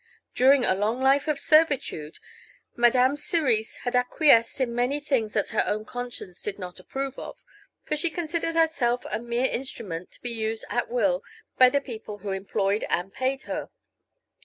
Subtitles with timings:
[0.33, 2.17] During a long life of servitude
[2.75, 7.43] Madame Cerise had acquiesced in many things that her own conscience did not approve of,
[7.83, 11.23] for she considered herself a mere instrument to be used at will
[11.59, 13.69] by the people who employed and paid her.